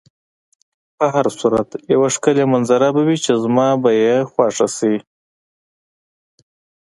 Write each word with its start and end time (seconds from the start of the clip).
په 0.97 1.05
هر 1.13 1.27
صورت 1.39 1.69
یوه 1.93 2.07
ښکلې 2.15 2.45
منظره 2.53 2.87
به 2.95 3.01
وي 3.07 3.17
چې 3.25 3.33
زما 3.43 3.67
به 3.81 3.91
یې 4.03 4.15
خوښه 4.31 4.67
شي. 4.77 4.95